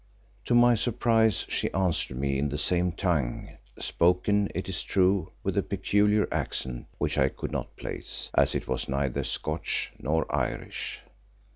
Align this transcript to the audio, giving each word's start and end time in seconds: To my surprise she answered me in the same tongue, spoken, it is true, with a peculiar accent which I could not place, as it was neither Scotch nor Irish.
To 0.45 0.55
my 0.55 0.73
surprise 0.73 1.45
she 1.47 1.71
answered 1.73 2.17
me 2.17 2.39
in 2.39 2.49
the 2.49 2.57
same 2.57 2.91
tongue, 2.91 3.57
spoken, 3.77 4.49
it 4.55 4.67
is 4.67 4.81
true, 4.81 5.31
with 5.43 5.55
a 5.59 5.61
peculiar 5.61 6.27
accent 6.33 6.87
which 6.97 7.19
I 7.19 7.29
could 7.29 7.51
not 7.51 7.77
place, 7.77 8.31
as 8.33 8.55
it 8.55 8.67
was 8.67 8.89
neither 8.89 9.23
Scotch 9.23 9.93
nor 9.99 10.25
Irish. 10.35 11.01